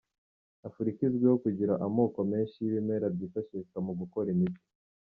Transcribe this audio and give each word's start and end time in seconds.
Afurika 0.67 0.99
izwiho 1.09 1.35
kugira 1.43 1.73
amoko 1.85 2.19
menshi 2.31 2.55
y’ibimera 2.59 3.07
byifashishwa 3.15 3.77
mu 3.85 3.93
gukora 3.99 4.27
imiti. 4.35 4.61